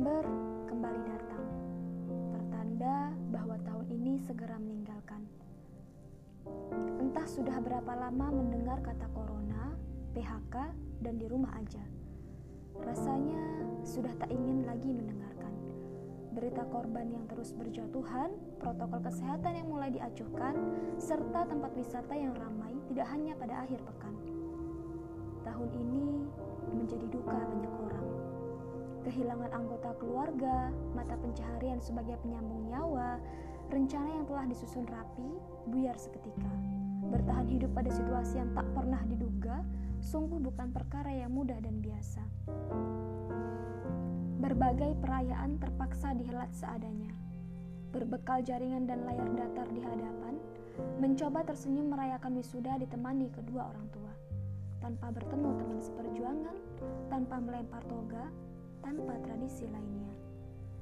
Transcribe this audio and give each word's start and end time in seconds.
September 0.00 0.24
kembali 0.64 1.00
datang, 1.04 1.44
pertanda 2.32 3.12
bahwa 3.36 3.52
tahun 3.60 3.84
ini 4.00 4.16
segera 4.16 4.56
meninggalkan. 4.56 5.28
Entah 7.04 7.28
sudah 7.28 7.60
berapa 7.60 8.08
lama 8.08 8.32
mendengar 8.32 8.80
kata 8.80 9.04
corona, 9.12 9.76
PHK, 10.16 10.72
dan 11.04 11.20
di 11.20 11.28
rumah 11.28 11.52
aja. 11.52 11.84
Rasanya 12.80 13.44
sudah 13.84 14.16
tak 14.16 14.32
ingin 14.32 14.64
lagi 14.64 14.88
mendengarkan. 14.88 15.52
Berita 16.32 16.64
korban 16.72 17.12
yang 17.12 17.28
terus 17.28 17.52
berjatuhan, 17.52 18.32
protokol 18.56 19.04
kesehatan 19.04 19.52
yang 19.52 19.68
mulai 19.68 19.92
diacuhkan, 19.92 20.56
serta 20.96 21.44
tempat 21.44 21.76
wisata 21.76 22.16
yang 22.16 22.32
ramai 22.40 22.72
tidak 22.88 23.04
hanya 23.12 23.36
pada 23.36 23.68
akhir 23.68 23.84
pekan. 23.84 24.16
Tahun 25.44 25.70
ini 25.76 26.24
menjadi 26.72 27.04
duka 27.12 27.36
banyak 27.36 27.74
orang 27.84 27.89
kehilangan 29.04 29.50
anggota 29.52 29.96
keluarga, 29.96 30.68
mata 30.92 31.16
pencaharian 31.16 31.80
sebagai 31.80 32.20
penyambung 32.20 32.68
nyawa, 32.68 33.16
rencana 33.70 34.08
yang 34.20 34.26
telah 34.26 34.44
disusun 34.50 34.84
rapi, 34.90 35.30
buyar 35.70 35.94
seketika. 35.96 36.50
Bertahan 37.08 37.48
hidup 37.48 37.70
pada 37.72 37.90
situasi 37.90 38.42
yang 38.42 38.50
tak 38.52 38.66
pernah 38.76 39.00
diduga, 39.06 39.62
sungguh 40.02 40.38
bukan 40.42 40.74
perkara 40.74 41.10
yang 41.12 41.32
mudah 41.32 41.56
dan 41.62 41.78
biasa. 41.80 42.22
Berbagai 44.40 44.96
perayaan 44.98 45.60
terpaksa 45.60 46.16
dihelat 46.16 46.50
seadanya. 46.56 47.12
Berbekal 47.90 48.40
jaringan 48.46 48.86
dan 48.86 49.04
layar 49.04 49.28
datar 49.34 49.68
di 49.74 49.82
hadapan, 49.82 50.38
mencoba 51.02 51.44
tersenyum 51.44 51.92
merayakan 51.92 52.38
wisuda 52.38 52.78
ditemani 52.80 53.28
kedua 53.34 53.68
orang 53.68 53.86
tua. 53.92 54.12
Tanpa 54.80 55.12
bertemu 55.12 55.48
teman 55.60 55.80
seperjuangan, 55.82 56.56
tanpa 57.12 57.36
melempar 57.36 57.84
toga, 57.84 58.32
tanpa 58.80 59.16
tradisi 59.24 59.64
lainnya. 59.68 60.12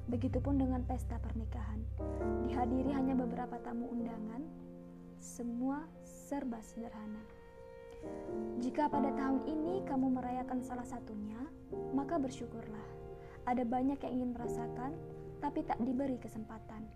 Begitupun 0.09 0.57
dengan 0.57 0.81
pesta 0.83 1.21
pernikahan. 1.21 1.79
Dihadiri 2.49 2.91
hanya 2.97 3.13
beberapa 3.13 3.61
tamu 3.61 3.93
undangan, 3.93 4.41
semua 5.21 5.85
serba 6.01 6.57
sederhana. 6.65 7.21
Jika 8.63 8.87
pada 8.87 9.11
tahun 9.13 9.43
ini 9.45 9.83
kamu 9.85 10.17
merayakan 10.17 10.63
salah 10.63 10.87
satunya, 10.87 11.37
maka 11.93 12.17
bersyukurlah. 12.17 12.87
Ada 13.45 13.67
banyak 13.67 13.99
yang 14.01 14.13
ingin 14.19 14.31
merasakan, 14.33 14.91
tapi 15.43 15.61
tak 15.67 15.77
diberi 15.83 16.17
kesempatan. 16.17 16.87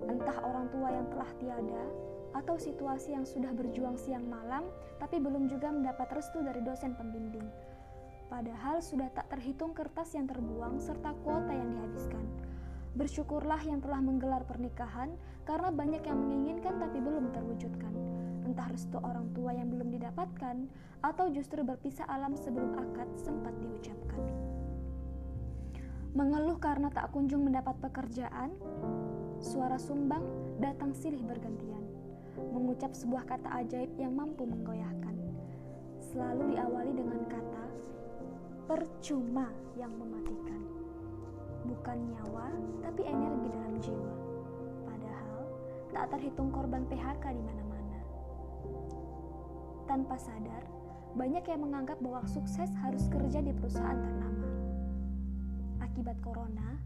Entah 0.00 0.40
orang 0.42 0.72
tua 0.72 0.88
yang 0.90 1.06
telah 1.12 1.30
tiada, 1.36 1.84
atau 2.32 2.56
situasi 2.56 3.12
yang 3.12 3.26
sudah 3.26 3.52
berjuang 3.52 3.98
siang 3.98 4.24
malam, 4.26 4.64
tapi 5.02 5.18
belum 5.18 5.50
juga 5.50 5.70
mendapat 5.74 6.08
restu 6.14 6.40
dari 6.40 6.62
dosen 6.62 6.94
pembimbing 6.94 7.46
Padahal 8.40 8.80
sudah 8.80 9.12
tak 9.12 9.28
terhitung 9.36 9.76
kertas 9.76 10.16
yang 10.16 10.24
terbuang 10.24 10.80
serta 10.80 11.12
kuota 11.20 11.52
yang 11.52 11.76
dihabiskan. 11.76 12.24
Bersyukurlah 12.96 13.60
yang 13.68 13.84
telah 13.84 14.00
menggelar 14.00 14.48
pernikahan 14.48 15.12
karena 15.44 15.68
banyak 15.68 16.00
yang 16.08 16.16
menginginkan 16.16 16.80
tapi 16.80 17.04
belum 17.04 17.36
terwujudkan. 17.36 17.92
Entah 18.48 18.64
restu 18.72 18.96
orang 18.96 19.28
tua 19.36 19.52
yang 19.52 19.68
belum 19.68 19.92
didapatkan 19.92 20.56
atau 21.04 21.28
justru 21.28 21.60
berpisah 21.60 22.08
alam 22.08 22.32
sebelum 22.32 22.80
akad 22.80 23.12
sempat 23.20 23.52
diucapkan. 23.60 24.24
Mengeluh 26.16 26.56
karena 26.56 26.88
tak 26.88 27.12
kunjung 27.12 27.44
mendapat 27.44 27.76
pekerjaan, 27.76 28.56
suara 29.36 29.76
sumbang 29.76 30.24
datang 30.64 30.96
silih 30.96 31.28
bergantian, 31.28 31.84
mengucap 32.56 32.96
sebuah 32.96 33.28
kata 33.28 33.52
ajaib 33.60 33.92
yang 34.00 34.16
mampu 34.16 34.48
menggoyahkan. 34.48 35.12
Selalu 36.00 36.56
diawali 36.56 36.96
dengan 36.96 37.20
kata 37.28 37.59
percuma 38.70 39.50
yang 39.74 39.90
mematikan. 39.98 40.62
Bukan 41.66 41.98
nyawa, 42.06 42.54
tapi 42.86 43.02
energi 43.02 43.50
dalam 43.50 43.74
jiwa. 43.82 44.14
Padahal 44.86 45.42
tak 45.90 46.06
terhitung 46.14 46.54
korban 46.54 46.86
PHK 46.86 47.34
di 47.34 47.42
mana-mana. 47.42 47.98
Tanpa 49.90 50.14
sadar, 50.14 50.62
banyak 51.18 51.42
yang 51.50 51.66
menganggap 51.66 51.98
bahwa 51.98 52.22
sukses 52.30 52.70
harus 52.78 53.10
kerja 53.10 53.42
di 53.42 53.50
perusahaan 53.50 53.98
ternama. 53.98 54.46
Akibat 55.82 56.22
corona, 56.22 56.78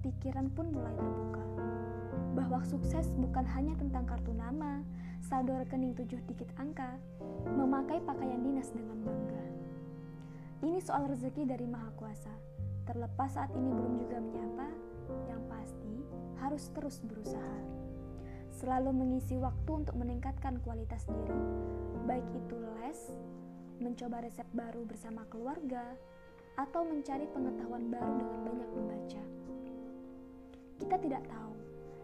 pikiran 0.00 0.48
pun 0.56 0.72
mulai 0.72 0.96
terbuka. 0.96 1.44
Bahwa 2.40 2.64
sukses 2.64 3.12
bukan 3.20 3.44
hanya 3.52 3.76
tentang 3.76 4.08
kartu 4.08 4.32
nama, 4.32 4.80
saldo 5.20 5.60
rekening 5.60 5.92
tujuh 5.92 6.24
dikit 6.24 6.48
angka, 6.56 6.96
memakai 7.52 8.00
pakaian 8.00 8.40
dinas 8.40 8.72
dengan 8.72 8.96
bangga 9.04 9.42
ini 10.62 10.78
soal 10.78 11.10
rezeki 11.10 11.42
dari 11.42 11.66
Maha 11.66 11.90
Kuasa. 11.98 12.30
Terlepas 12.86 13.34
saat 13.34 13.50
ini 13.50 13.66
belum 13.66 13.98
juga 13.98 14.18
menyapa, 14.22 14.68
yang 15.26 15.42
pasti 15.50 16.06
harus 16.38 16.70
terus 16.70 17.02
berusaha. 17.02 17.58
Selalu 18.54 18.94
mengisi 18.94 19.34
waktu 19.42 19.70
untuk 19.74 19.98
meningkatkan 19.98 20.62
kualitas 20.62 21.02
diri, 21.10 21.42
baik 22.06 22.26
itu 22.30 22.56
les, 22.78 23.00
mencoba 23.82 24.22
resep 24.22 24.46
baru 24.54 24.86
bersama 24.86 25.26
keluarga, 25.26 25.98
atau 26.54 26.86
mencari 26.86 27.26
pengetahuan 27.34 27.90
baru 27.90 28.12
dengan 28.22 28.40
banyak 28.46 28.70
membaca. 28.70 29.22
Kita 30.78 30.96
tidak 31.02 31.22
tahu 31.26 31.54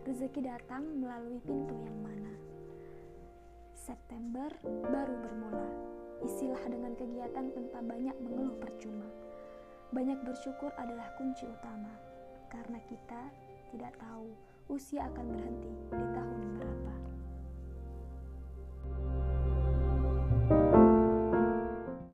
rezeki 0.03 0.41
datang 0.43 0.83
melalui 0.99 1.39
pintu 1.47 1.79
yang 1.79 1.99
mana. 2.03 2.33
September 3.77 4.51
baru 4.67 5.15
bermula 5.21 5.71
Isilah 6.19 6.65
dengan 6.67 6.99
kegiatan 6.99 7.55
tanpa 7.55 7.79
banyak 7.79 8.17
mengeluh 8.19 8.59
percuma. 8.59 9.07
Banyak 9.95 10.21
bersyukur 10.27 10.75
adalah 10.75 11.15
kunci 11.15 11.47
utama, 11.47 11.95
karena 12.51 12.83
kita 12.91 13.31
tidak 13.71 13.95
tahu 14.03 14.29
usia 14.69 15.07
akan 15.09 15.27
berhenti 15.33 15.73
di 15.95 16.07
tahun 16.13 16.41
berapa. 16.59 16.98